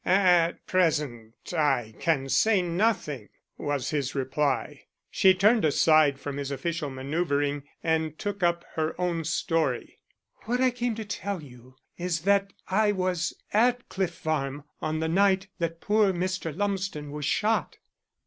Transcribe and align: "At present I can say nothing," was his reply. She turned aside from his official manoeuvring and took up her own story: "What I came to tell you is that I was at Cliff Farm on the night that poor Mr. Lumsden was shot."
"At 0.03 0.65
present 0.65 1.53
I 1.55 1.93
can 1.99 2.27
say 2.27 2.63
nothing," 2.63 3.29
was 3.59 3.91
his 3.91 4.15
reply. 4.15 4.85
She 5.11 5.35
turned 5.35 5.63
aside 5.63 6.19
from 6.19 6.37
his 6.37 6.49
official 6.49 6.89
manoeuvring 6.89 7.65
and 7.83 8.17
took 8.17 8.41
up 8.41 8.65
her 8.73 8.99
own 8.99 9.23
story: 9.25 9.99
"What 10.45 10.59
I 10.59 10.71
came 10.71 10.95
to 10.95 11.05
tell 11.05 11.43
you 11.43 11.75
is 11.99 12.21
that 12.21 12.51
I 12.67 12.91
was 12.91 13.35
at 13.53 13.89
Cliff 13.89 14.15
Farm 14.15 14.63
on 14.81 15.01
the 15.01 15.07
night 15.07 15.49
that 15.59 15.81
poor 15.81 16.11
Mr. 16.11 16.51
Lumsden 16.57 17.11
was 17.11 17.25
shot." 17.25 17.77